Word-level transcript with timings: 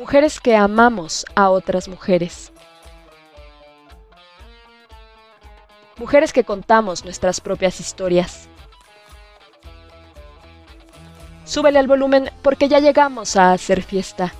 Mujeres 0.00 0.40
que 0.40 0.56
amamos 0.56 1.26
a 1.34 1.50
otras 1.50 1.86
mujeres. 1.86 2.54
Mujeres 5.98 6.32
que 6.32 6.42
contamos 6.42 7.04
nuestras 7.04 7.38
propias 7.42 7.80
historias. 7.80 8.48
Súbele 11.44 11.78
al 11.78 11.86
volumen 11.86 12.30
porque 12.40 12.66
ya 12.66 12.78
llegamos 12.78 13.36
a 13.36 13.52
hacer 13.52 13.82
fiesta. 13.82 14.32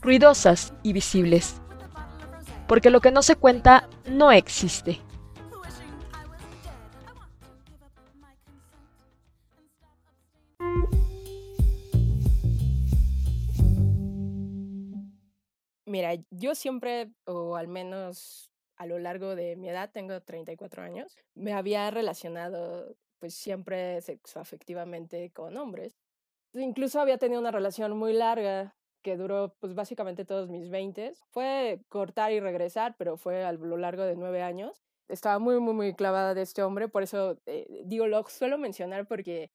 Ruidosas 0.00 0.72
y 0.84 0.92
visibles. 0.92 1.56
Porque 2.68 2.90
lo 2.90 3.00
que 3.00 3.10
no 3.10 3.22
se 3.22 3.34
cuenta 3.34 3.88
no 4.06 4.30
existe. 4.30 5.00
Mira, 15.98 16.14
yo 16.30 16.54
siempre, 16.54 17.10
o 17.24 17.56
al 17.56 17.66
menos 17.66 18.52
a 18.76 18.86
lo 18.86 19.00
largo 19.00 19.34
de 19.34 19.56
mi 19.56 19.68
edad, 19.68 19.90
tengo 19.90 20.20
34 20.20 20.80
años, 20.80 21.16
me 21.34 21.52
había 21.52 21.90
relacionado 21.90 22.94
pues 23.18 23.34
siempre 23.34 24.00
sexoafectivamente 24.00 25.32
con 25.32 25.56
hombres. 25.56 25.98
Incluso 26.54 27.00
había 27.00 27.18
tenido 27.18 27.40
una 27.40 27.50
relación 27.50 27.98
muy 27.98 28.12
larga 28.12 28.76
que 29.02 29.16
duró 29.16 29.56
pues 29.58 29.74
básicamente 29.74 30.24
todos 30.24 30.48
mis 30.48 30.70
20. 30.70 31.14
Fue 31.32 31.80
cortar 31.88 32.30
y 32.30 32.38
regresar, 32.38 32.94
pero 32.96 33.16
fue 33.16 33.42
a 33.44 33.50
lo 33.50 33.76
largo 33.76 34.04
de 34.04 34.14
nueve 34.14 34.40
años. 34.42 34.84
Estaba 35.08 35.40
muy, 35.40 35.58
muy, 35.58 35.74
muy 35.74 35.94
clavada 35.94 36.32
de 36.34 36.42
este 36.42 36.62
hombre, 36.62 36.86
por 36.86 37.02
eso 37.02 37.40
eh, 37.46 37.82
digo, 37.86 38.06
lo 38.06 38.22
suelo 38.28 38.56
mencionar 38.56 39.08
porque 39.08 39.50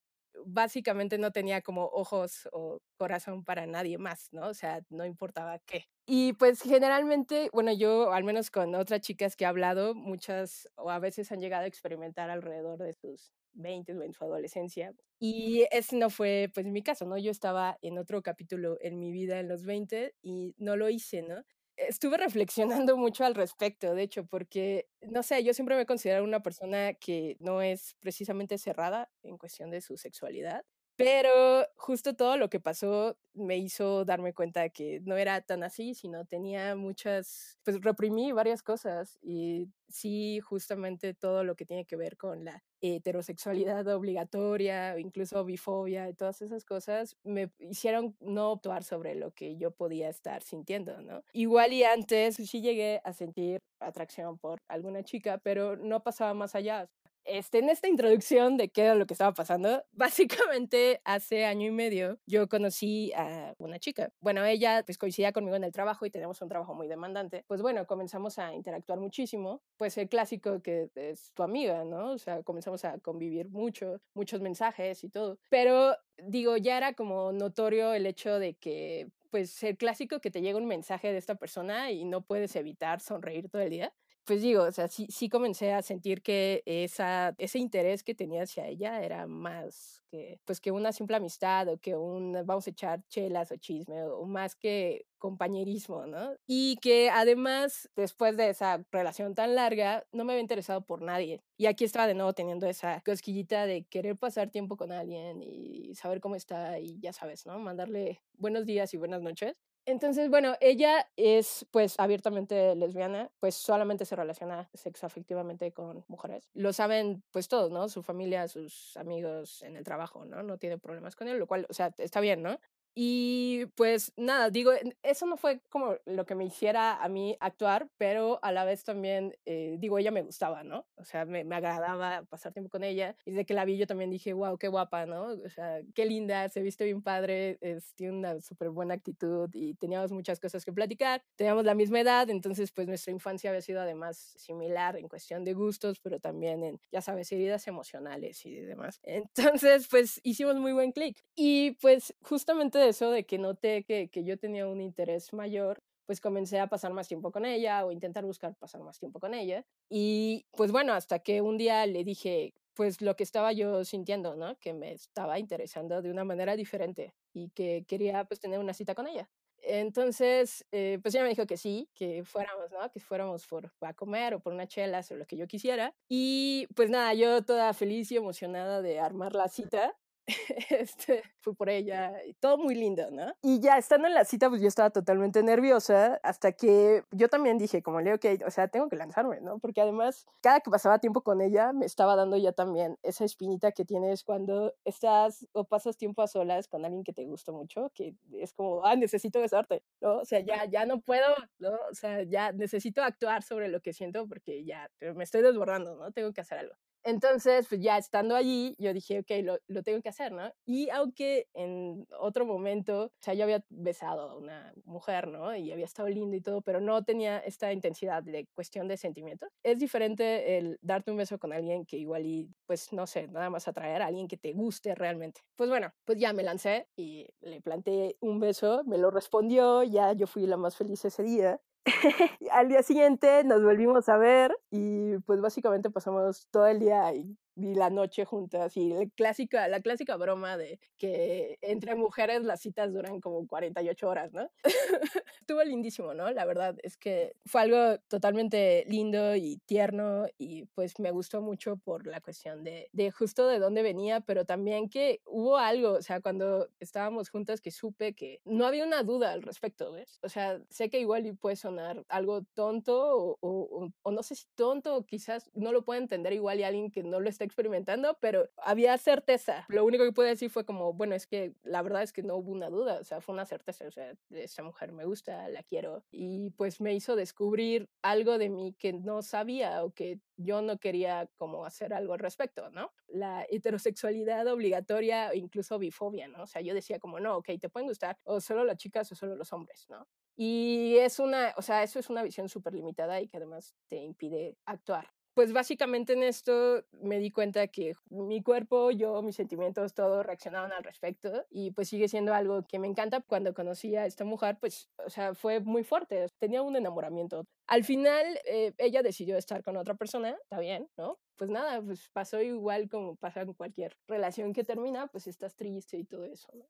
básicamente 0.45 1.17
no 1.17 1.31
tenía 1.31 1.61
como 1.61 1.85
ojos 1.87 2.47
o 2.51 2.81
corazón 2.97 3.43
para 3.43 3.65
nadie 3.67 3.97
más, 3.97 4.29
¿no? 4.31 4.47
O 4.47 4.53
sea, 4.53 4.81
no 4.89 5.05
importaba 5.05 5.59
qué. 5.59 5.85
Y 6.05 6.33
pues 6.33 6.61
generalmente, 6.61 7.49
bueno, 7.53 7.71
yo 7.71 8.11
al 8.11 8.23
menos 8.25 8.51
con 8.51 8.75
otras 8.75 9.01
chicas 9.01 9.35
que 9.35 9.45
he 9.45 9.47
hablado, 9.47 9.95
muchas 9.95 10.67
o 10.75 10.89
a 10.89 10.99
veces 10.99 11.31
han 11.31 11.39
llegado 11.39 11.63
a 11.63 11.67
experimentar 11.67 12.29
alrededor 12.29 12.77
de 12.79 12.93
sus 12.93 13.31
20 13.53 13.93
o 13.95 14.03
en 14.03 14.13
su 14.13 14.23
adolescencia. 14.25 14.93
Y 15.19 15.65
ese 15.71 15.95
no 15.95 16.09
fue 16.09 16.51
pues 16.53 16.65
mi 16.65 16.83
caso, 16.83 17.05
¿no? 17.05 17.17
Yo 17.17 17.31
estaba 17.31 17.77
en 17.81 17.97
otro 17.97 18.21
capítulo 18.21 18.77
en 18.81 18.99
mi 18.99 19.11
vida 19.11 19.39
en 19.39 19.47
los 19.47 19.63
20 19.63 20.15
y 20.21 20.55
no 20.57 20.75
lo 20.75 20.89
hice, 20.89 21.21
¿no? 21.21 21.43
Estuve 21.77 22.17
reflexionando 22.17 22.97
mucho 22.97 23.25
al 23.25 23.33
respecto, 23.33 23.95
de 23.95 24.03
hecho, 24.03 24.25
porque, 24.25 24.87
no 25.01 25.23
sé, 25.23 25.43
yo 25.43 25.53
siempre 25.55 25.75
me 25.75 25.81
he 25.81 25.85
considerado 25.87 26.23
una 26.23 26.43
persona 26.43 26.93
que 26.93 27.35
no 27.39 27.61
es 27.63 27.95
precisamente 27.99 28.57
cerrada 28.59 29.09
en 29.23 29.37
cuestión 29.39 29.71
de 29.71 29.81
su 29.81 29.97
sexualidad. 29.97 30.63
Pero 30.95 31.65
justo 31.75 32.15
todo 32.15 32.37
lo 32.37 32.49
que 32.49 32.59
pasó 32.59 33.17
me 33.33 33.57
hizo 33.57 34.05
darme 34.05 34.33
cuenta 34.33 34.61
de 34.61 34.69
que 34.71 34.99
no 35.01 35.17
era 35.17 35.41
tan 35.41 35.63
así, 35.63 35.95
sino 35.95 36.25
tenía 36.25 36.75
muchas, 36.75 37.57
pues 37.63 37.81
reprimí 37.81 38.31
varias 38.31 38.61
cosas 38.61 39.17
y 39.23 39.69
sí, 39.89 40.39
justamente 40.39 41.15
todo 41.15 41.43
lo 41.43 41.55
que 41.55 41.65
tiene 41.65 41.85
que 41.85 41.95
ver 41.95 42.15
con 42.15 42.45
la 42.45 42.63
heterosexualidad 42.81 43.87
obligatoria, 43.87 44.99
incluso 44.99 45.43
bifobia 45.45 46.09
y 46.09 46.13
todas 46.13 46.41
esas 46.43 46.63
cosas, 46.63 47.17
me 47.23 47.51
hicieron 47.59 48.15
no 48.19 48.51
actuar 48.51 48.83
sobre 48.83 49.15
lo 49.15 49.31
que 49.31 49.57
yo 49.57 49.71
podía 49.71 50.09
estar 50.09 50.43
sintiendo, 50.43 51.01
¿no? 51.01 51.23
Igual 51.33 51.73
y 51.73 51.83
antes 51.85 52.35
sí 52.35 52.61
llegué 52.61 53.01
a 53.03 53.13
sentir 53.13 53.59
atracción 53.79 54.37
por 54.37 54.59
alguna 54.67 55.03
chica, 55.03 55.39
pero 55.39 55.75
no 55.75 56.03
pasaba 56.03 56.33
más 56.35 56.53
allá 56.55 56.87
este, 57.25 57.59
en 57.59 57.69
esta 57.69 57.87
introducción 57.87 58.57
de 58.57 58.69
qué 58.69 58.83
era 58.83 58.95
lo 58.95 59.05
que 59.05 59.13
estaba 59.13 59.33
pasando, 59.33 59.83
básicamente 59.91 61.01
hace 61.05 61.45
año 61.45 61.67
y 61.67 61.71
medio 61.71 62.19
yo 62.25 62.47
conocí 62.47 63.11
a 63.13 63.53
una 63.57 63.79
chica. 63.79 64.11
Bueno, 64.19 64.43
ella 64.45 64.83
pues 64.85 64.97
coincidía 64.97 65.31
conmigo 65.31 65.55
en 65.55 65.63
el 65.63 65.71
trabajo 65.71 66.05
y 66.05 66.09
tenemos 66.09 66.41
un 66.41 66.49
trabajo 66.49 66.73
muy 66.73 66.87
demandante. 66.87 67.43
Pues 67.47 67.61
bueno, 67.61 67.85
comenzamos 67.85 68.39
a 68.39 68.53
interactuar 68.53 68.99
muchísimo. 68.99 69.61
Pues 69.77 69.97
el 69.97 70.09
clásico 70.09 70.61
que 70.61 70.89
es 70.95 71.31
tu 71.33 71.43
amiga, 71.43 71.83
¿no? 71.83 72.11
O 72.11 72.17
sea, 72.17 72.43
comenzamos 72.43 72.85
a 72.85 72.99
convivir 72.99 73.49
mucho, 73.49 74.01
muchos 74.13 74.41
mensajes 74.41 75.03
y 75.03 75.09
todo. 75.09 75.39
Pero 75.49 75.95
digo, 76.17 76.57
ya 76.57 76.77
era 76.77 76.93
como 76.93 77.31
notorio 77.31 77.93
el 77.93 78.05
hecho 78.05 78.39
de 78.39 78.55
que 78.55 79.09
pues 79.29 79.63
el 79.63 79.77
clásico 79.77 80.19
que 80.19 80.29
te 80.29 80.41
llega 80.41 80.59
un 80.59 80.67
mensaje 80.67 81.11
de 81.11 81.17
esta 81.17 81.33
persona 81.33 81.89
y 81.89 82.05
no 82.05 82.21
puedes 82.21 82.55
evitar 82.55 82.99
sonreír 82.99 83.49
todo 83.49 83.63
el 83.63 83.71
día 83.71 83.93
pues 84.25 84.41
digo, 84.41 84.63
o 84.63 84.71
sea, 84.71 84.87
sí, 84.87 85.07
sí 85.09 85.29
comencé 85.29 85.73
a 85.73 85.81
sentir 85.81 86.21
que 86.21 86.63
esa, 86.65 87.35
ese 87.37 87.59
interés 87.59 88.03
que 88.03 88.15
tenía 88.15 88.43
hacia 88.43 88.67
ella 88.67 89.01
era 89.03 89.27
más 89.27 90.01
que, 90.09 90.39
pues 90.45 90.61
que 90.61 90.71
una 90.71 90.91
simple 90.93 91.17
amistad 91.17 91.67
o 91.69 91.77
que 91.79 91.95
un 91.95 92.33
vamos 92.45 92.67
a 92.67 92.69
echar 92.69 93.01
chelas 93.09 93.51
o 93.51 93.57
chisme 93.57 94.03
o 94.03 94.25
más 94.25 94.55
que 94.55 95.05
compañerismo, 95.17 96.05
¿no? 96.05 96.35
Y 96.47 96.77
que 96.81 97.09
además, 97.09 97.89
después 97.95 98.37
de 98.37 98.49
esa 98.49 98.85
relación 98.91 99.35
tan 99.35 99.55
larga, 99.55 100.05
no 100.11 100.23
me 100.25 100.33
había 100.33 100.41
interesado 100.41 100.85
por 100.85 101.01
nadie. 101.01 101.41
Y 101.57 101.65
aquí 101.65 101.83
estaba 101.83 102.07
de 102.07 102.13
nuevo 102.13 102.33
teniendo 102.33 102.67
esa 102.67 103.01
cosquillita 103.05 103.65
de 103.65 103.85
querer 103.85 104.17
pasar 104.17 104.51
tiempo 104.51 104.77
con 104.77 104.91
alguien 104.91 105.41
y 105.41 105.95
saber 105.95 106.19
cómo 106.21 106.35
está 106.35 106.79
y 106.79 106.99
ya 106.99 107.13
sabes, 107.13 107.45
¿no? 107.45 107.59
Mandarle 107.59 108.21
buenos 108.33 108.65
días 108.65 108.93
y 108.93 108.97
buenas 108.97 109.21
noches. 109.21 109.72
Entonces, 109.85 110.29
bueno, 110.29 110.55
ella 110.61 111.09
es 111.17 111.65
pues 111.71 111.99
abiertamente 111.99 112.73
lesbiana, 112.75 113.29
pues 113.39 113.55
solamente 113.55 114.05
se 114.05 114.15
relaciona 114.15 114.69
sexoafectivamente 114.73 115.73
con 115.73 116.05
mujeres. 116.07 116.49
Lo 116.53 116.71
saben 116.71 117.21
pues 117.31 117.49
todos, 117.49 117.69
¿no? 117.69 117.89
Su 117.89 118.01
familia, 118.01 118.47
sus 118.47 118.95
amigos 118.95 119.61
en 119.61 119.75
el 119.75 119.83
trabajo, 119.83 120.23
¿no? 120.23 120.41
No 120.41 120.57
tiene 120.57 120.77
problemas 120.77 121.17
con 121.17 121.27
él, 121.27 121.37
lo 121.37 121.47
cual, 121.47 121.67
o 121.69 121.73
sea, 121.73 121.93
está 121.97 122.21
bien, 122.21 122.41
¿no? 122.41 122.59
Y 122.95 123.65
pues 123.75 124.13
nada, 124.17 124.49
digo, 124.49 124.71
eso 125.01 125.25
no 125.25 125.37
fue 125.37 125.61
como 125.69 125.95
lo 126.05 126.25
que 126.25 126.35
me 126.35 126.45
hiciera 126.45 127.01
a 127.03 127.09
mí 127.09 127.35
actuar, 127.39 127.89
pero 127.97 128.39
a 128.43 128.51
la 128.51 128.65
vez 128.65 128.83
también, 128.83 129.35
eh, 129.45 129.77
digo, 129.79 129.97
ella 129.97 130.11
me 130.11 130.21
gustaba, 130.21 130.63
¿no? 130.63 130.85
O 130.97 131.03
sea, 131.03 131.25
me, 131.25 131.43
me, 131.43 131.55
agradaba 131.55 132.23
pasar 132.29 132.53
tiempo 132.53 132.69
con 132.69 132.83
ella. 132.83 133.15
Y 133.25 133.31
desde 133.31 133.45
que 133.45 133.53
la 133.53 133.65
vi 133.65 133.77
yo 133.77 133.87
también 133.87 134.09
dije, 134.09 134.33
wow, 134.33 134.57
qué 134.57 134.67
guapa, 134.67 135.05
¿no? 135.05 135.27
O 135.43 135.49
sea, 135.49 135.81
qué 135.95 136.05
linda, 136.05 136.49
se 136.49 136.61
viste 136.61 136.85
bien 136.85 137.01
padre, 137.01 137.57
es, 137.61 137.93
tiene 137.95 138.13
una 138.17 138.41
súper 138.41 138.69
buena 138.69 138.93
actitud 138.93 139.49
y 139.53 139.73
teníamos 139.75 140.11
muchas 140.11 140.39
cosas 140.39 140.63
que 140.63 140.71
platicar. 140.71 141.23
Teníamos 141.35 141.65
la 141.65 141.73
misma 141.73 141.99
edad, 141.99 142.29
entonces 142.29 142.71
pues 142.71 142.87
nuestra 142.87 143.11
infancia 143.11 143.49
había 143.49 143.61
sido 143.61 143.81
además 143.81 144.17
similar 144.37 144.97
en 144.97 145.07
cuestión 145.07 145.43
de 145.43 145.53
gustos, 145.53 145.99
pero 145.99 146.19
también 146.19 146.63
en, 146.63 146.79
ya 146.91 147.01
sabes, 147.01 147.31
heridas 147.31 147.67
emocionales 147.67 148.45
y 148.45 148.55
demás. 148.55 148.99
Entonces, 149.03 149.87
pues 149.89 150.19
hicimos 150.23 150.55
muy 150.55 150.73
buen 150.73 150.91
clic. 150.91 151.23
Y 151.35 151.71
pues 151.81 152.13
justamente 152.21 152.82
eso 152.89 153.11
de 153.11 153.25
que 153.25 153.37
noté 153.37 153.83
que, 153.83 154.09
que 154.09 154.23
yo 154.23 154.37
tenía 154.37 154.67
un 154.67 154.81
interés 154.81 155.33
mayor, 155.33 155.81
pues 156.05 156.21
comencé 156.21 156.59
a 156.59 156.67
pasar 156.67 156.93
más 156.93 157.07
tiempo 157.07 157.31
con 157.31 157.45
ella 157.45 157.85
o 157.85 157.91
intentar 157.91 158.25
buscar 158.25 158.55
pasar 158.55 158.81
más 158.81 158.99
tiempo 158.99 159.19
con 159.19 159.33
ella. 159.33 159.65
Y 159.89 160.45
pues 160.51 160.71
bueno, 160.71 160.93
hasta 160.93 161.19
que 161.19 161.41
un 161.41 161.57
día 161.57 161.85
le 161.85 162.03
dije, 162.03 162.53
pues 162.73 163.01
lo 163.01 163.15
que 163.15 163.23
estaba 163.23 163.53
yo 163.53 163.85
sintiendo, 163.85 164.35
¿no? 164.35 164.57
Que 164.59 164.73
me 164.73 164.93
estaba 164.93 165.39
interesando 165.39 166.01
de 166.01 166.11
una 166.11 166.23
manera 166.23 166.55
diferente 166.55 167.13
y 167.33 167.49
que 167.51 167.85
quería 167.87 168.25
pues 168.25 168.39
tener 168.39 168.59
una 168.59 168.73
cita 168.73 168.95
con 168.95 169.07
ella. 169.07 169.29
Entonces, 169.65 170.65
eh, 170.71 170.99
pues 171.01 171.15
ella 171.15 171.23
me 171.23 171.29
dijo 171.29 171.47
que 171.47 171.55
sí, 171.55 171.89
que 171.95 172.25
fuéramos, 172.25 172.69
¿no? 172.71 172.91
Que 172.91 172.99
fuéramos 172.99 173.47
por, 173.47 173.71
a 173.81 173.93
comer 173.93 174.33
o 174.33 174.41
por 174.41 174.51
una 174.53 174.67
chela 174.67 175.01
o 175.09 175.15
lo 175.15 175.25
que 175.25 175.37
yo 175.37 175.47
quisiera. 175.47 175.95
Y 176.09 176.67
pues 176.75 176.89
nada, 176.89 177.13
yo 177.13 177.43
toda 177.45 177.73
feliz 177.73 178.11
y 178.11 178.17
emocionada 178.17 178.81
de 178.81 178.99
armar 178.99 179.33
la 179.35 179.47
cita, 179.47 179.95
este, 180.69 181.23
fui 181.39 181.53
por 181.53 181.69
ella, 181.69 182.13
y 182.25 182.33
todo 182.35 182.57
muy 182.57 182.75
lindo, 182.75 183.09
¿no? 183.11 183.33
Y 183.41 183.59
ya 183.59 183.77
estando 183.77 184.07
en 184.07 184.13
la 184.13 184.25
cita, 184.25 184.49
pues 184.49 184.61
yo 184.61 184.67
estaba 184.67 184.89
totalmente 184.89 185.43
nerviosa 185.43 186.19
hasta 186.23 186.53
que 186.53 187.03
yo 187.11 187.27
también 187.29 187.57
dije, 187.57 187.83
como 187.83 188.01
Leo, 188.01 188.19
que, 188.19 188.39
o 188.45 188.51
sea, 188.51 188.67
tengo 188.67 188.89
que 188.89 188.95
lanzarme, 188.95 189.41
¿no? 189.41 189.59
Porque 189.59 189.81
además, 189.81 190.25
cada 190.41 190.61
que 190.61 190.71
pasaba 190.71 190.99
tiempo 190.99 191.21
con 191.21 191.41
ella, 191.41 191.73
me 191.73 191.85
estaba 191.85 192.15
dando 192.15 192.37
ya 192.37 192.53
también 192.53 192.97
esa 193.03 193.25
espinita 193.25 193.71
que 193.71 193.85
tienes 193.85 194.23
cuando 194.23 194.73
estás 194.85 195.45
o 195.51 195.65
pasas 195.65 195.97
tiempo 195.97 196.21
a 196.21 196.27
solas 196.27 196.67
con 196.67 196.85
alguien 196.85 197.03
que 197.03 197.13
te 197.13 197.25
gusta 197.25 197.51
mucho, 197.51 197.91
que 197.93 198.15
es 198.33 198.53
como, 198.53 198.85
ah, 198.85 198.95
necesito 198.95 199.41
besarte, 199.41 199.83
¿no? 200.01 200.19
O 200.19 200.25
sea, 200.25 200.39
ya, 200.39 200.65
ya 200.65 200.85
no 200.85 201.01
puedo, 201.01 201.35
¿no? 201.59 201.71
O 201.91 201.95
sea, 201.95 202.23
ya 202.23 202.51
necesito 202.51 203.03
actuar 203.03 203.43
sobre 203.43 203.67
lo 203.67 203.81
que 203.81 203.93
siento 203.93 204.27
porque 204.27 204.63
ya 204.63 204.89
me 205.15 205.23
estoy 205.23 205.41
desbordando, 205.41 205.95
¿no? 205.95 206.11
Tengo 206.11 206.31
que 206.33 206.41
hacer 206.41 206.59
algo. 206.59 206.75
Entonces, 207.03 207.67
pues 207.67 207.81
ya 207.81 207.97
estando 207.97 208.35
allí, 208.35 208.75
yo 208.79 208.93
dije, 208.93 209.19
ok, 209.19 209.31
lo, 209.43 209.57
lo, 209.67 209.83
tengo 209.83 210.01
que 210.01 210.09
hacer, 210.09 210.31
¿no? 210.31 210.51
Y 210.65 210.89
aunque 210.89 211.47
en 211.53 212.07
otro 212.19 212.45
momento, 212.45 213.05
o 213.05 213.11
sea, 213.19 213.33
yo 213.33 213.43
había 213.43 213.63
besado 213.69 214.29
a 214.29 214.37
una 214.37 214.73
mujer, 214.85 215.27
¿no? 215.27 215.55
Y 215.55 215.71
había 215.71 215.85
estado 215.85 216.07
lindo 216.07 216.35
y 216.35 216.41
todo, 216.41 216.61
pero 216.61 216.79
no 216.79 217.03
tenía 217.03 217.39
esta 217.39 217.73
intensidad 217.73 218.23
de 218.23 218.47
cuestión 218.55 218.87
de 218.87 218.97
sentimientos. 218.97 219.49
Es 219.63 219.79
diferente 219.79 220.57
el 220.57 220.79
darte 220.81 221.11
un 221.11 221.17
beso 221.17 221.37
con 221.39 221.51
alguien 221.51 221.85
que 221.85 221.97
igual 221.97 222.25
y, 222.25 222.49
pues, 222.65 222.93
no 222.93 223.05
sé, 223.05 223.27
nada 223.27 223.49
más 223.49 223.67
atraer 223.67 224.01
a 224.01 224.07
alguien 224.07 224.27
que 224.27 224.37
te 224.37 224.53
guste 224.53 224.95
realmente. 224.95 225.41
Pues 225.55 225.69
bueno, 225.69 225.91
pues 226.05 226.17
ya 226.19 226.31
me 226.33 226.43
lancé 226.43 226.87
y 226.95 227.27
le 227.41 227.61
planté 227.61 228.17
un 228.21 228.39
beso, 228.39 228.83
me 228.85 228.97
lo 228.97 229.11
respondió, 229.11 229.83
ya 229.83 230.13
yo 230.13 230.27
fui 230.27 230.45
la 230.47 230.57
más 230.57 230.75
feliz 230.77 231.03
ese 231.05 231.23
día. 231.23 231.59
Al 232.51 232.69
día 232.69 232.83
siguiente 232.83 233.43
nos 233.43 233.63
volvimos 233.63 234.07
a 234.09 234.17
ver 234.17 234.55
y 234.71 235.17
pues 235.25 235.41
básicamente 235.41 235.89
pasamos 235.89 236.47
todo 236.51 236.67
el 236.67 236.79
día 236.79 237.05
ahí 237.05 237.37
y 237.55 237.75
la 237.75 237.89
noche 237.89 238.25
juntas 238.25 238.75
y 238.77 238.89
la 238.89 239.05
clásica, 239.15 239.67
la 239.67 239.81
clásica 239.81 240.17
broma 240.17 240.57
de 240.57 240.79
que 240.97 241.57
entre 241.61 241.95
mujeres 241.95 242.43
las 242.43 242.61
citas 242.61 242.93
duran 242.93 243.19
como 243.21 243.47
48 243.47 244.09
horas, 244.09 244.33
¿no? 244.33 244.49
Estuvo 245.41 245.63
lindísimo, 245.63 246.13
¿no? 246.13 246.31
La 246.31 246.45
verdad 246.45 246.75
es 246.83 246.97
que 246.97 247.35
fue 247.45 247.61
algo 247.61 247.99
totalmente 248.07 248.85
lindo 248.87 249.35
y 249.35 249.57
tierno 249.65 250.25
y 250.37 250.65
pues 250.73 250.99
me 250.99 251.11
gustó 251.11 251.41
mucho 251.41 251.77
por 251.77 252.07
la 252.07 252.21
cuestión 252.21 252.63
de, 252.63 252.89
de 252.91 253.11
justo 253.11 253.47
de 253.47 253.59
dónde 253.59 253.83
venía, 253.83 254.21
pero 254.21 254.45
también 254.45 254.89
que 254.89 255.21
hubo 255.25 255.57
algo, 255.57 255.93
o 255.93 256.01
sea, 256.01 256.21
cuando 256.21 256.69
estábamos 256.79 257.29
juntas 257.29 257.61
que 257.61 257.71
supe 257.71 258.13
que 258.13 258.41
no 258.45 258.65
había 258.65 258.85
una 258.85 259.03
duda 259.03 259.31
al 259.31 259.43
respecto, 259.43 259.91
¿ves? 259.91 260.19
O 260.23 260.29
sea, 260.29 260.61
sé 260.69 260.89
que 260.89 260.99
igual 260.99 261.37
puede 261.39 261.55
sonar 261.55 262.03
algo 262.09 262.43
tonto 262.53 263.15
o, 263.17 263.37
o, 263.41 263.89
o 264.01 264.11
no 264.11 264.23
sé 264.23 264.35
si 264.35 264.45
tonto 264.55 264.95
o 264.95 265.05
quizás 265.05 265.49
no 265.53 265.71
lo 265.71 265.83
puede 265.83 266.01
entender 266.01 266.33
igual 266.33 266.59
y 266.59 266.63
alguien 266.63 266.91
que 266.91 267.03
no 267.03 267.19
lo 267.19 267.29
está 267.43 267.45
experimentando, 267.45 268.17
pero 268.19 268.49
había 268.57 268.97
certeza. 268.97 269.65
Lo 269.67 269.85
único 269.85 270.03
que 270.03 270.11
pude 270.11 270.29
decir 270.29 270.49
fue 270.49 270.65
como, 270.65 270.93
bueno, 270.93 271.13
es 271.13 271.27
que 271.27 271.53
la 271.63 271.81
verdad 271.81 272.03
es 272.03 272.13
que 272.13 272.23
no 272.23 272.35
hubo 272.35 272.51
una 272.51 272.69
duda, 272.69 272.99
o 272.99 273.03
sea, 273.03 273.21
fue 273.21 273.33
una 273.33 273.45
certeza, 273.45 273.85
o 273.85 273.91
sea, 273.91 274.13
esta 274.31 274.63
mujer 274.63 274.91
me 274.91 275.05
gusta, 275.05 275.49
la 275.49 275.63
quiero, 275.63 276.03
y 276.11 276.51
pues 276.51 276.79
me 276.79 276.93
hizo 276.93 277.15
descubrir 277.15 277.89
algo 278.01 278.37
de 278.37 278.49
mí 278.49 278.75
que 278.79 278.93
no 278.93 279.21
sabía 279.21 279.83
o 279.83 279.91
que 279.91 280.19
yo 280.37 280.61
no 280.61 280.77
quería 280.79 281.29
como 281.35 281.65
hacer 281.65 281.93
algo 281.93 282.13
al 282.13 282.19
respecto, 282.19 282.69
¿no? 282.69 282.91
La 283.07 283.45
heterosexualidad 283.49 284.47
obligatoria 284.47 285.35
incluso 285.35 285.77
bifobia, 285.77 286.27
¿no? 286.27 286.43
O 286.43 286.47
sea, 286.47 286.61
yo 286.61 286.73
decía 286.73 286.99
como, 286.99 287.19
no, 287.19 287.37
ok, 287.37 287.49
te 287.59 287.69
pueden 287.69 287.87
gustar 287.87 288.17
o 288.23 288.39
solo 288.39 288.63
las 288.63 288.77
chicas 288.77 289.11
o 289.11 289.15
solo 289.15 289.35
los 289.35 289.51
hombres, 289.53 289.87
¿no? 289.89 290.07
Y 290.35 290.97
es 290.97 291.19
una, 291.19 291.53
o 291.57 291.61
sea, 291.61 291.83
eso 291.83 291.99
es 291.99 292.09
una 292.09 292.23
visión 292.23 292.49
súper 292.49 292.73
limitada 292.73 293.21
y 293.21 293.27
que 293.27 293.37
además 293.37 293.75
te 293.87 293.97
impide 293.97 294.57
actuar 294.65 295.13
pues 295.33 295.51
básicamente 295.51 296.13
en 296.13 296.23
esto 296.23 296.83
me 297.01 297.17
di 297.17 297.31
cuenta 297.31 297.67
que 297.67 297.93
mi 298.09 298.43
cuerpo, 298.43 298.91
yo, 298.91 299.21
mis 299.21 299.35
sentimientos, 299.35 299.93
todo 299.93 300.21
reaccionaban 300.21 300.71
al 300.71 300.83
respecto 300.83 301.45
y 301.49 301.71
pues 301.71 301.89
sigue 301.89 302.07
siendo 302.07 302.33
algo 302.33 302.63
que 302.67 302.79
me 302.79 302.87
encanta. 302.87 303.21
Cuando 303.21 303.53
conocí 303.53 303.95
a 303.95 304.05
esta 304.05 304.25
mujer, 304.25 304.57
pues, 304.59 304.89
o 305.05 305.09
sea, 305.09 305.33
fue 305.33 305.59
muy 305.59 305.83
fuerte, 305.83 306.27
tenía 306.39 306.61
un 306.61 306.75
enamoramiento. 306.75 307.45
Al 307.67 307.83
final, 307.83 308.39
eh, 308.45 308.73
ella 308.77 309.01
decidió 309.01 309.37
estar 309.37 309.63
con 309.63 309.77
otra 309.77 309.95
persona, 309.95 310.37
está 310.43 310.59
bien, 310.59 310.89
¿no? 310.97 311.19
Pues 311.35 311.49
nada, 311.49 311.81
pues 311.81 312.09
pasó 312.09 312.41
igual 312.41 312.89
como 312.89 313.15
pasa 313.15 313.45
con 313.45 313.55
cualquier 313.55 313.97
relación 314.07 314.53
que 314.53 314.63
termina, 314.63 315.07
pues 315.07 315.27
estás 315.27 315.55
triste 315.55 315.97
y 315.97 316.03
todo 316.03 316.25
eso, 316.25 316.49
¿no? 316.53 316.65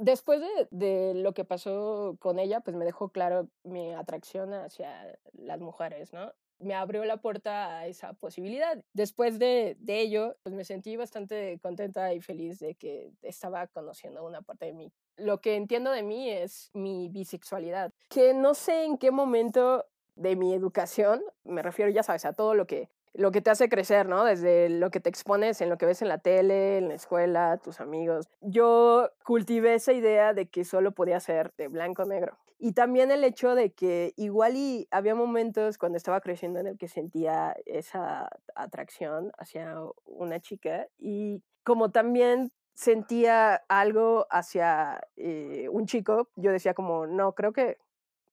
Después 0.00 0.40
de, 0.40 0.68
de, 0.70 1.14
lo 1.14 1.34
que 1.34 1.44
pasó 1.44 2.16
con 2.20 2.38
ella, 2.38 2.60
pues 2.60 2.76
me 2.76 2.84
dejó 2.84 3.10
claro 3.10 3.48
mi 3.64 3.92
atracción 3.94 4.54
hacia 4.54 5.18
las 5.32 5.58
mujeres, 5.58 6.12
¿no? 6.12 6.32
Me 6.58 6.74
abrió 6.74 7.04
la 7.04 7.18
puerta 7.18 7.78
a 7.78 7.86
esa 7.86 8.12
posibilidad. 8.14 8.82
Después 8.92 9.38
de, 9.38 9.76
ello, 9.86 10.36
pues 10.42 10.54
me 10.54 10.64
sentí 10.64 10.96
bastante 10.96 11.58
contenta 11.60 12.12
y 12.12 12.20
feliz 12.20 12.58
de 12.58 12.74
que 12.74 13.12
estaba 13.22 13.66
conociendo 13.66 14.24
una 14.24 14.42
parte 14.42 14.66
de 14.66 14.72
mí. 14.72 14.92
Lo 15.16 15.40
que 15.40 15.56
entiendo 15.56 15.90
de 15.90 16.02
mí 16.02 16.30
es 16.30 16.70
mi 16.74 17.08
bisexualidad, 17.08 17.92
que 18.08 18.34
no 18.34 18.54
sé 18.54 18.84
en 18.84 18.98
qué 18.98 19.10
momento 19.10 19.86
de 20.14 20.36
mi 20.36 20.52
educación, 20.52 21.22
me 21.44 21.62
refiero, 21.62 21.90
ya 21.90 22.02
sabes, 22.02 22.24
a 22.24 22.32
todo 22.32 22.54
lo 22.54 22.66
que 22.66 22.88
lo 23.14 23.32
que 23.32 23.40
te 23.40 23.50
hace 23.50 23.68
crecer, 23.68 24.06
¿no? 24.06 24.24
Desde 24.24 24.68
lo 24.68 24.90
que 24.90 25.00
te 25.00 25.08
expones 25.08 25.60
en 25.60 25.70
lo 25.70 25.76
que 25.76 25.86
ves 25.86 26.02
en 26.02 26.08
la 26.08 26.18
tele, 26.18 26.78
en 26.78 26.88
la 26.88 26.94
escuela, 26.94 27.56
tus 27.56 27.80
amigos. 27.80 28.28
Yo 28.40 29.10
cultivé 29.24 29.74
esa 29.74 29.92
idea 29.92 30.34
de 30.34 30.46
que 30.46 30.64
solo 30.64 30.92
podía 30.92 31.18
ser 31.18 31.52
de 31.56 31.66
blanco-negro. 31.66 32.38
Y 32.58 32.72
también 32.72 33.12
el 33.12 33.22
hecho 33.22 33.54
de 33.54 33.72
que 33.72 34.14
igual 34.16 34.56
y 34.56 34.88
había 34.90 35.14
momentos 35.14 35.78
cuando 35.78 35.96
estaba 35.96 36.20
creciendo 36.20 36.58
en 36.58 36.66
el 36.66 36.76
que 36.76 36.88
sentía 36.88 37.56
esa 37.66 38.28
atracción 38.56 39.30
hacia 39.38 39.76
una 40.04 40.40
chica 40.40 40.88
y 40.98 41.40
como 41.62 41.90
también 41.90 42.50
sentía 42.74 43.56
algo 43.68 44.26
hacia 44.30 45.00
eh, 45.16 45.68
un 45.70 45.86
chico, 45.86 46.30
yo 46.36 46.50
decía 46.50 46.74
como, 46.74 47.06
no, 47.06 47.32
creo 47.34 47.52
que, 47.52 47.78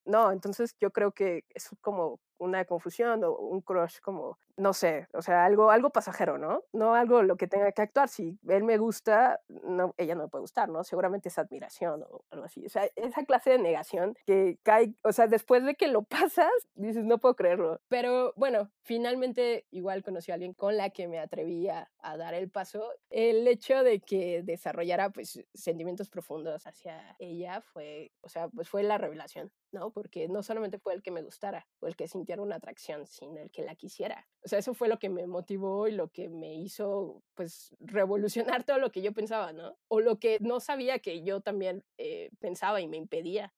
no, 0.05 0.31
entonces 0.31 0.75
yo 0.79 0.91
creo 0.91 1.11
que 1.11 1.45
es 1.49 1.69
como 1.81 2.19
una 2.37 2.65
confusión 2.65 3.23
o 3.23 3.35
un 3.35 3.61
crush 3.61 3.99
como, 4.01 4.37
no 4.57 4.73
sé, 4.73 5.07
o 5.13 5.21
sea, 5.21 5.45
algo, 5.45 5.71
algo 5.71 5.89
pasajero, 5.89 6.37
¿no? 6.37 6.63
No 6.71 6.95
algo 6.95 7.23
lo 7.23 7.35
que 7.35 7.47
tenga 7.47 7.71
que 7.71 7.81
actuar. 7.81 8.07
Si 8.09 8.39
él 8.47 8.63
me 8.63 8.77
gusta, 8.77 9.41
no, 9.49 9.93
ella 9.97 10.15
no 10.15 10.23
me 10.23 10.29
puede 10.29 10.41
gustar, 10.43 10.69
¿no? 10.69 10.83
Seguramente 10.83 11.29
es 11.29 11.37
admiración 11.37 12.03
o 12.03 12.23
algo 12.29 12.45
así. 12.45 12.65
O 12.65 12.69
sea, 12.69 12.89
esa 12.95 13.25
clase 13.25 13.51
de 13.51 13.59
negación 13.59 14.15
que 14.25 14.57
cae, 14.63 14.95
o 15.03 15.11
sea, 15.11 15.27
después 15.27 15.63
de 15.65 15.75
que 15.75 15.87
lo 15.87 16.03
pasas, 16.03 16.51
dices, 16.75 17.03
no 17.03 17.17
puedo 17.17 17.35
creerlo. 17.35 17.81
Pero 17.87 18.33
bueno, 18.35 18.71
finalmente 18.81 19.67
igual 19.71 20.03
conocí 20.03 20.31
a 20.31 20.35
alguien 20.35 20.53
con 20.53 20.77
la 20.77 20.89
que 20.89 21.07
me 21.07 21.19
atrevía 21.19 21.91
a 21.99 22.17
dar 22.17 22.33
el 22.33 22.49
paso. 22.49 22.91
El 23.09 23.47
hecho 23.47 23.83
de 23.83 23.99
que 23.99 24.41
desarrollara 24.43 25.09
pues 25.09 25.43
sentimientos 25.53 26.09
profundos 26.09 26.65
hacia 26.65 27.15
ella 27.19 27.61
fue, 27.61 28.11
o 28.21 28.29
sea, 28.29 28.47
pues 28.49 28.69
fue 28.69 28.83
la 28.83 28.97
revelación, 28.97 29.51
¿no? 29.71 29.91
Porque 29.91 30.29
no 30.29 30.43
solamente 30.43 30.79
fue 30.79 30.93
el 30.93 31.01
que 31.01 31.11
me 31.11 31.21
gustara, 31.21 31.67
fue 31.77 31.89
el 31.89 31.95
que 31.95 32.07
sintiera 32.07 32.41
una 32.41 32.55
atracción, 32.55 33.05
sino 33.05 33.39
el 33.39 33.51
que 33.51 33.63
la 33.63 33.75
quisiera. 33.75 34.27
O 34.45 34.47
sea, 34.47 34.59
eso 34.59 34.73
fue 34.73 34.87
lo 34.87 34.99
que 34.99 35.09
me 35.09 35.25
motivó 35.27 35.87
y 35.87 35.91
lo 35.91 36.09
que 36.09 36.29
me 36.29 36.53
hizo, 36.55 37.23
pues, 37.33 37.75
revolucionar 37.79 38.63
todo 38.63 38.77
lo 38.77 38.91
que 38.91 39.01
yo 39.01 39.11
pensaba, 39.13 39.53
¿no? 39.53 39.77
O 39.87 39.99
lo 39.99 40.19
que 40.19 40.37
no 40.39 40.59
sabía 40.59 40.99
que 40.99 41.23
yo 41.23 41.41
también 41.41 41.83
eh, 41.97 42.29
pensaba 42.39 42.79
y 42.81 42.87
me 42.87 42.97
impedía 42.97 43.53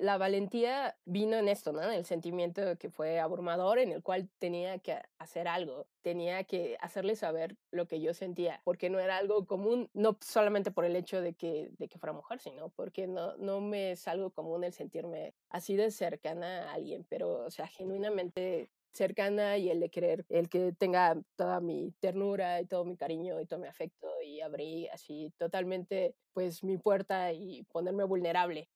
la 0.00 0.16
valentía 0.16 0.96
vino 1.04 1.36
en 1.36 1.48
esto, 1.48 1.72
¿no? 1.72 1.82
El 1.82 2.06
sentimiento 2.06 2.78
que 2.78 2.90
fue 2.90 3.20
abrumador, 3.20 3.78
en 3.78 3.92
el 3.92 4.02
cual 4.02 4.30
tenía 4.38 4.78
que 4.78 4.98
hacer 5.18 5.46
algo, 5.46 5.86
tenía 6.00 6.44
que 6.44 6.78
hacerle 6.80 7.16
saber 7.16 7.56
lo 7.70 7.86
que 7.86 8.00
yo 8.00 8.14
sentía, 8.14 8.62
porque 8.64 8.88
no 8.88 8.98
era 8.98 9.18
algo 9.18 9.46
común, 9.46 9.90
no 9.92 10.16
solamente 10.22 10.70
por 10.70 10.86
el 10.86 10.96
hecho 10.96 11.20
de 11.20 11.34
que, 11.34 11.70
de 11.78 11.88
que 11.88 11.98
fuera 11.98 12.14
mujer, 12.14 12.40
sino 12.40 12.70
porque 12.70 13.06
no, 13.06 13.36
no 13.36 13.60
me 13.60 13.92
es 13.92 14.08
algo 14.08 14.30
común 14.30 14.64
el 14.64 14.72
sentirme 14.72 15.34
así 15.50 15.76
de 15.76 15.90
cercana 15.90 16.70
a 16.70 16.74
alguien, 16.74 17.04
pero, 17.08 17.44
o 17.44 17.50
sea, 17.50 17.66
genuinamente 17.66 18.70
cercana 18.92 19.58
y 19.58 19.70
el 19.70 19.80
de 19.80 19.90
querer, 19.90 20.24
el 20.28 20.48
que 20.48 20.72
tenga 20.72 21.20
toda 21.36 21.60
mi 21.60 21.92
ternura 22.00 22.60
y 22.60 22.66
todo 22.66 22.84
mi 22.84 22.96
cariño 22.96 23.40
y 23.40 23.46
todo 23.46 23.60
mi 23.60 23.68
afecto 23.68 24.08
y 24.22 24.40
abrí 24.40 24.88
así 24.88 25.32
totalmente 25.38 26.14
pues 26.32 26.64
mi 26.64 26.78
puerta 26.78 27.32
y 27.32 27.62
ponerme 27.64 28.04
vulnerable 28.04 28.68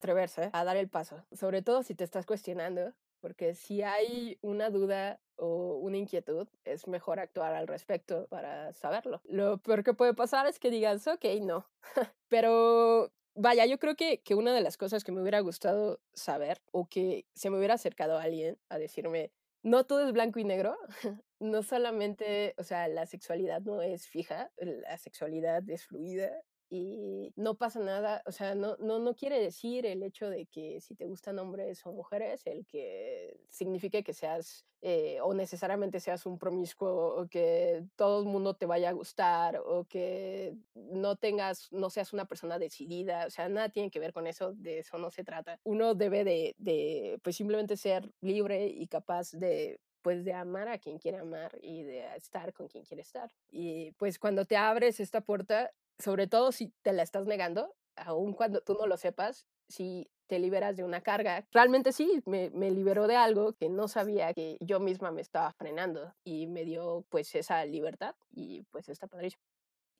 atreverse 0.00 0.48
a 0.52 0.64
dar 0.64 0.78
el 0.78 0.88
paso, 0.88 1.26
sobre 1.30 1.60
todo 1.60 1.82
si 1.82 1.94
te 1.94 2.04
estás 2.04 2.24
cuestionando, 2.24 2.94
porque 3.20 3.54
si 3.54 3.82
hay 3.82 4.38
una 4.40 4.70
duda 4.70 5.20
o 5.36 5.76
una 5.76 5.98
inquietud, 5.98 6.48
es 6.64 6.88
mejor 6.88 7.20
actuar 7.20 7.54
al 7.54 7.68
respecto 7.68 8.26
para 8.28 8.72
saberlo. 8.72 9.20
Lo 9.24 9.58
peor 9.58 9.84
que 9.84 9.92
puede 9.92 10.14
pasar 10.14 10.46
es 10.46 10.58
que 10.58 10.70
digas, 10.70 11.06
ok, 11.06 11.24
no. 11.42 11.68
Pero 12.28 13.12
vaya, 13.34 13.66
yo 13.66 13.78
creo 13.78 13.94
que, 13.94 14.22
que 14.22 14.34
una 14.34 14.54
de 14.54 14.62
las 14.62 14.78
cosas 14.78 15.04
que 15.04 15.12
me 15.12 15.20
hubiera 15.20 15.40
gustado 15.40 16.00
saber 16.14 16.62
o 16.72 16.88
que 16.88 17.26
se 17.34 17.50
me 17.50 17.58
hubiera 17.58 17.74
acercado 17.74 18.18
alguien 18.18 18.58
a 18.70 18.78
decirme, 18.78 19.32
no 19.62 19.84
todo 19.84 20.06
es 20.06 20.12
blanco 20.12 20.38
y 20.38 20.44
negro, 20.44 20.76
no 21.40 21.62
solamente, 21.62 22.54
o 22.58 22.64
sea, 22.64 22.88
la 22.88 23.06
sexualidad 23.06 23.60
no 23.62 23.82
es 23.82 24.06
fija, 24.06 24.50
la 24.58 24.96
sexualidad 24.98 25.68
es 25.68 25.84
fluida 25.84 26.30
y 26.70 27.32
no 27.34 27.56
pasa 27.56 27.80
nada, 27.80 28.22
o 28.26 28.32
sea, 28.32 28.54
no, 28.54 28.76
no, 28.78 29.00
no 29.00 29.14
quiere 29.16 29.40
decir 29.40 29.84
el 29.86 30.04
hecho 30.04 30.30
de 30.30 30.46
que 30.46 30.80
si 30.80 30.94
te 30.94 31.06
gustan 31.06 31.40
hombres 31.40 31.84
o 31.84 31.92
mujeres, 31.92 32.46
el 32.46 32.64
que 32.64 33.40
signifique 33.48 34.04
que 34.04 34.14
seas 34.14 34.64
eh, 34.82 35.18
o 35.20 35.34
necesariamente 35.34 35.98
seas 35.98 36.24
un 36.26 36.38
promiscuo 36.38 37.20
o 37.20 37.28
que 37.28 37.84
todo 37.96 38.20
el 38.20 38.26
mundo 38.26 38.54
te 38.54 38.66
vaya 38.66 38.88
a 38.90 38.92
gustar 38.92 39.60
o 39.66 39.84
que 39.84 40.54
no 40.74 41.16
tengas, 41.16 41.72
no 41.72 41.90
seas 41.90 42.12
una 42.12 42.26
persona 42.26 42.58
decidida, 42.58 43.26
o 43.26 43.30
sea, 43.30 43.48
nada 43.48 43.70
tiene 43.70 43.90
que 43.90 43.98
ver 43.98 44.12
con 44.12 44.28
eso, 44.28 44.52
de 44.54 44.78
eso 44.78 44.96
no 44.96 45.10
se 45.10 45.24
trata. 45.24 45.58
Uno 45.64 45.94
debe 45.96 46.22
de, 46.22 46.54
de 46.58 47.18
pues 47.24 47.34
simplemente 47.34 47.76
ser 47.76 48.12
libre 48.20 48.68
y 48.68 48.86
capaz 48.86 49.32
de 49.32 49.80
pues 50.02 50.24
de 50.24 50.32
amar 50.32 50.68
a 50.68 50.78
quien 50.78 50.98
quiere 50.98 51.18
amar 51.18 51.58
y 51.60 51.82
de 51.82 52.06
estar 52.16 52.52
con 52.52 52.68
quien 52.68 52.84
quiere 52.84 53.02
estar. 53.02 53.30
Y 53.50 53.92
pues 53.92 54.18
cuando 54.18 54.44
te 54.46 54.56
abres 54.56 55.00
esta 55.00 55.20
puerta, 55.20 55.72
sobre 56.00 56.26
todo 56.26 56.52
si 56.52 56.72
te 56.82 56.92
la 56.92 57.02
estás 57.02 57.26
negando, 57.26 57.74
aun 57.96 58.32
cuando 58.32 58.60
tú 58.60 58.74
no 58.74 58.86
lo 58.86 58.96
sepas, 58.96 59.46
si 59.68 60.10
te 60.26 60.38
liberas 60.38 60.76
de 60.76 60.84
una 60.84 61.00
carga. 61.00 61.46
Realmente 61.52 61.92
sí, 61.92 62.22
me, 62.24 62.50
me, 62.50 62.70
liberó 62.70 63.06
de 63.06 63.16
algo 63.16 63.52
que 63.54 63.68
no 63.68 63.88
sabía 63.88 64.32
que 64.32 64.58
yo 64.60 64.78
misma 64.78 65.10
me 65.10 65.20
estaba 65.20 65.52
frenando 65.52 66.14
y 66.24 66.46
me 66.46 66.64
dio 66.64 67.04
pues 67.08 67.34
esa 67.34 67.64
libertad 67.64 68.14
y 68.30 68.62
pues 68.70 68.88
está 68.88 69.08
padrísimo. 69.08 69.42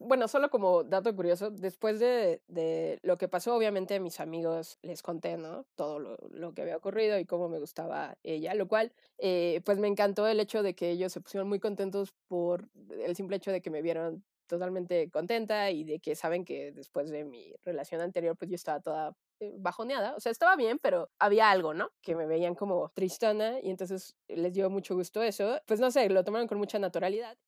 Bueno, 0.02 0.28
solo 0.28 0.48
como 0.48 0.82
dato 0.82 1.14
curioso, 1.14 1.50
después 1.50 2.00
de, 2.00 2.40
de 2.48 2.98
lo 3.02 3.18
que 3.18 3.28
pasó, 3.28 3.54
obviamente 3.54 3.96
a 3.96 4.00
mis 4.00 4.18
amigos 4.18 4.78
les 4.80 5.02
conté, 5.02 5.36
¿no? 5.36 5.66
Todo 5.74 5.98
lo, 5.98 6.16
lo, 6.30 6.54
que 6.54 6.62
había 6.62 6.78
ocurrido 6.78 7.18
y 7.18 7.26
cómo 7.26 7.50
me 7.50 7.58
gustaba 7.58 8.16
ella, 8.22 8.54
lo 8.54 8.66
cual, 8.66 8.94
eh, 9.18 9.60
pues 9.66 9.78
me 9.78 9.88
encantó 9.88 10.26
el 10.26 10.40
hecho 10.40 10.62
de 10.62 10.74
que 10.74 10.90
ellos 10.90 11.12
se 11.12 11.20
pusieron 11.20 11.50
muy 11.50 11.60
contentos 11.60 12.14
por 12.28 12.70
el 13.04 13.14
simple 13.14 13.36
hecho 13.36 13.52
de 13.52 13.60
que 13.60 13.68
me 13.68 13.82
vieron 13.82 14.24
totalmente 14.50 15.08
contenta 15.10 15.70
y 15.70 15.84
de 15.84 16.00
que 16.00 16.16
saben 16.16 16.44
que 16.44 16.72
después 16.72 17.08
de 17.10 17.24
mi 17.24 17.54
relación 17.62 18.00
anterior, 18.00 18.36
pues 18.36 18.50
yo 18.50 18.56
estaba 18.56 18.80
toda 18.80 19.12
eh, 19.38 19.54
bajoneada, 19.56 20.16
o 20.16 20.20
sea, 20.20 20.32
estaba 20.32 20.56
bien, 20.56 20.78
pero 20.82 21.08
había 21.18 21.50
algo, 21.50 21.72
¿no? 21.72 21.90
Que 22.02 22.16
me 22.16 22.26
veían 22.26 22.56
como 22.56 22.90
tristana 22.90 23.60
y 23.62 23.70
entonces 23.70 24.16
les 24.26 24.52
dio 24.52 24.68
mucho 24.68 24.96
gusto 24.96 25.22
eso. 25.22 25.60
Pues 25.66 25.78
no 25.78 25.90
sé, 25.90 26.10
lo 26.10 26.24
tomaron 26.24 26.48
con 26.48 26.58
mucha 26.58 26.78
naturalidad. 26.80 27.38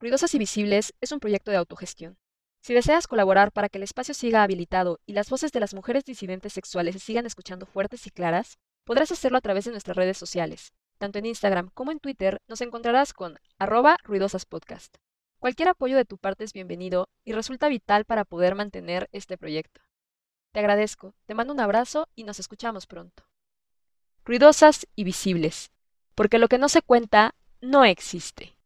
Ruidosas 0.00 0.34
y 0.34 0.38
Visibles 0.38 0.94
es 1.00 1.12
un 1.12 1.20
proyecto 1.20 1.50
de 1.50 1.56
autogestión. 1.56 2.18
Si 2.60 2.74
deseas 2.74 3.06
colaborar 3.06 3.52
para 3.52 3.68
que 3.68 3.78
el 3.78 3.84
espacio 3.84 4.14
siga 4.14 4.42
habilitado 4.42 4.98
y 5.06 5.12
las 5.12 5.30
voces 5.30 5.52
de 5.52 5.60
las 5.60 5.74
mujeres 5.74 6.04
disidentes 6.04 6.52
sexuales 6.52 6.94
se 6.94 7.00
sigan 7.00 7.26
escuchando 7.26 7.66
fuertes 7.66 8.06
y 8.06 8.10
claras, 8.10 8.58
podrás 8.84 9.12
hacerlo 9.12 9.38
a 9.38 9.42
través 9.42 9.66
de 9.66 9.70
nuestras 9.70 9.96
redes 9.96 10.18
sociales. 10.18 10.72
Tanto 10.98 11.20
en 11.20 11.26
Instagram 11.26 11.70
como 11.74 11.92
en 11.92 12.00
Twitter 12.00 12.42
nos 12.48 12.60
encontrarás 12.60 13.12
con 13.12 13.38
arroba 13.58 13.96
ruidosaspodcast. 14.02 14.96
Cualquier 15.38 15.68
apoyo 15.68 15.96
de 15.96 16.04
tu 16.04 16.18
parte 16.18 16.42
es 16.42 16.52
bienvenido 16.52 17.08
y 17.24 17.32
resulta 17.32 17.68
vital 17.68 18.04
para 18.04 18.24
poder 18.24 18.56
mantener 18.56 19.08
este 19.12 19.38
proyecto. 19.38 19.80
Te 20.52 20.58
agradezco, 20.58 21.14
te 21.26 21.34
mando 21.34 21.52
un 21.52 21.60
abrazo 21.60 22.08
y 22.16 22.24
nos 22.24 22.40
escuchamos 22.40 22.88
pronto. 22.88 23.22
Ruidosas 24.24 24.88
y 24.96 25.04
visibles, 25.04 25.70
porque 26.16 26.38
lo 26.38 26.48
que 26.48 26.58
no 26.58 26.68
se 26.68 26.82
cuenta 26.82 27.36
no 27.60 27.84
existe. 27.84 28.57